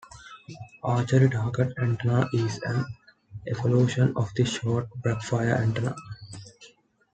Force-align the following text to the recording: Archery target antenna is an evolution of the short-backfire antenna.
Archery 0.81 1.29
target 1.29 1.75
antenna 1.77 2.27
is 2.33 2.59
an 2.63 2.83
evolution 3.47 4.11
of 4.17 4.33
the 4.33 4.43
short-backfire 4.43 5.53
antenna. 5.57 5.95